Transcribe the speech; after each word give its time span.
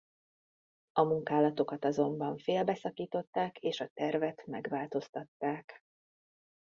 A 0.91 1.01
munkálatokat 1.03 1.85
azonban 1.85 2.37
félbeszakították 2.37 3.57
és 3.59 3.79
a 3.79 3.89
tervet 3.93 4.45
megváltoztatták. 4.45 5.81